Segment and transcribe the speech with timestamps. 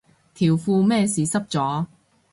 [0.33, 1.85] 條褲咩事濕咗